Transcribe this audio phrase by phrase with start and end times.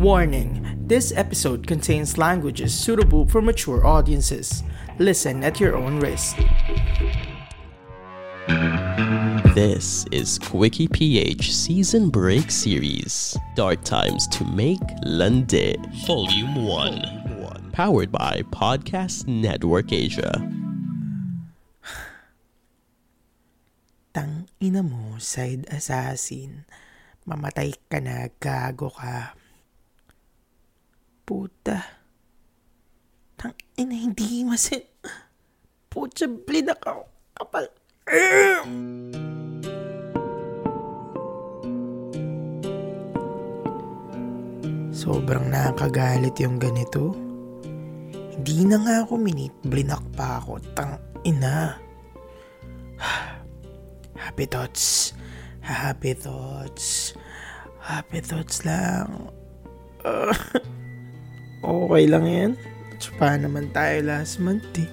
[0.00, 4.62] Warning this episode contains languages suitable for mature audiences.
[4.98, 6.40] Listen at your own risk.
[9.52, 18.10] This is Quickie PH Season Break Series Dark Times to Make Lande Volume 1 Powered
[18.10, 20.32] by Podcast Network Asia
[24.14, 26.64] Tang ina mo, side assassin.
[27.28, 29.36] Mamatay ka na, gago ka.
[31.30, 31.78] Puta.
[33.38, 34.82] Tang ina, hindi masin.
[35.86, 37.06] Puta, blinak ako.
[37.38, 37.70] Kapal.
[44.90, 47.14] Sobrang nakakagalit yung ganito.
[48.34, 50.58] Hindi na nga ako minit, blinak pa ako.
[50.74, 51.78] Tang ina.
[54.18, 55.14] Happy thoughts.
[55.62, 57.14] Happy thoughts.
[57.78, 59.30] Happy thoughts lang.
[60.02, 60.34] Uh,
[61.64, 62.52] okay lang yan.
[63.00, 64.90] Tsapa naman tayo last month eh.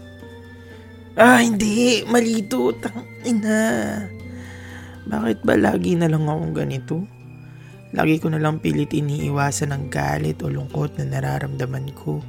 [1.18, 2.06] Ah, hindi.
[2.06, 2.72] Malito.
[2.78, 4.00] Tang ina.
[5.08, 7.04] Bakit ba lagi na lang akong ganito?
[7.96, 12.20] Lagi ko na lang pilit iniiwasan ang galit o lungkot na nararamdaman ko.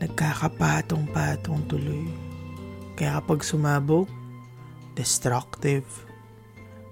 [0.00, 2.08] Nagkakapatong-patong tuloy.
[2.96, 4.08] Kaya kapag sumabog,
[4.96, 5.84] destructive.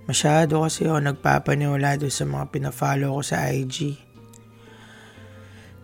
[0.05, 3.97] Masyado kasi ako nagpapaniwala doon sa mga pinafollow ko sa IG.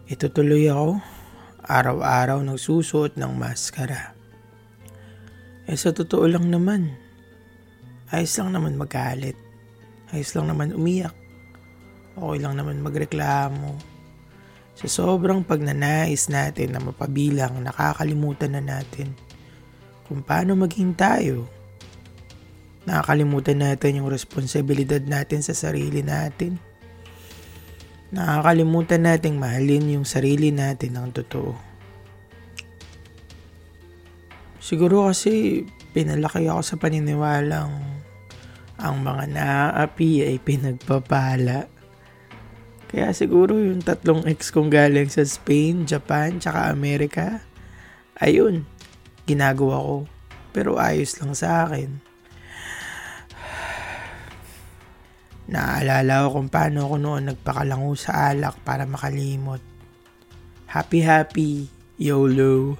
[0.08, 1.04] Ito tuloy ako,
[1.68, 4.16] araw-araw nagsusuot ng maskara.
[5.68, 6.96] Eh sa totoo lang naman,
[8.08, 9.36] ayos lang naman magalit.
[10.08, 11.12] Ayos lang naman umiyak.
[12.16, 13.76] Okay lang naman magreklamo.
[14.80, 19.12] Sa sobrang pagnanais natin na mapabilang, nakakalimutan na natin
[20.08, 21.44] kung paano maging tayo.
[22.88, 26.56] Nakakalimutan natin yung responsibilidad natin sa sarili natin.
[28.08, 31.52] Nakakalimutan nating mahalin yung sarili natin ng totoo.
[34.64, 37.72] Siguro kasi pinalaki ako sa paniniwalang
[38.78, 41.68] ang mga naaapi ay pinagpapala.
[42.88, 47.44] Kaya siguro yung tatlong ex kong galing sa Spain, Japan, tsaka Amerika,
[48.16, 48.64] ayun,
[49.28, 49.96] ginagawa ko.
[50.56, 52.07] Pero ayos lang sa akin.
[55.48, 59.64] Naaalala ko kung paano ako noon nagpakalango sa alak para makalimot.
[60.68, 62.76] Happy happy, YOLO,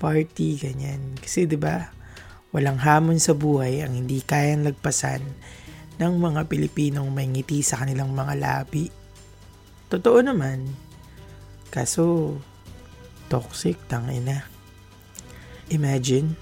[0.00, 1.12] party, ganyan.
[1.20, 1.92] Kasi ba
[2.56, 5.20] walang hamon sa buhay ang hindi kayang lagpasan
[6.00, 8.88] ng mga Pilipinong may ngiti sa kanilang mga labi.
[9.92, 10.64] Totoo naman.
[11.68, 12.38] Kaso,
[13.28, 14.48] toxic, tangina.
[15.68, 16.32] Imagine,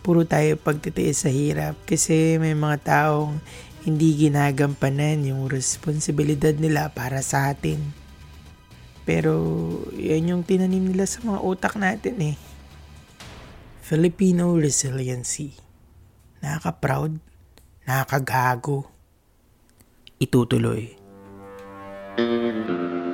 [0.00, 3.42] puro tayo pagtitiis sa hirap kasi may mga taong
[3.86, 7.78] hindi ginagampanan yung responsibilidad nila para sa atin.
[9.06, 9.34] Pero
[9.96, 12.36] yan yung tinanim nila sa mga utak natin eh.
[13.80, 15.56] Filipino resiliency.
[16.44, 17.16] Nakaka-proud,
[17.88, 18.84] nakakagago.
[20.20, 20.98] Itutuloy.
[22.18, 23.07] You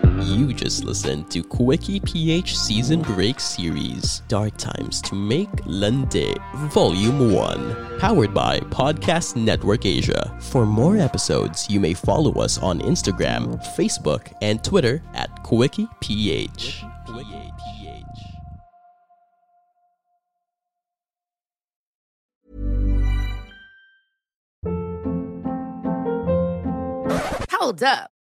[0.55, 6.39] just listened to Quickie PH Season Break Series Dark Times to Make Lande
[6.73, 12.81] Volume 1 Powered by Podcast Network Asia For more episodes, you may follow us on
[12.81, 16.83] Instagram, Facebook, and Twitter at Quickie PH.
[27.51, 28.14] Hold up.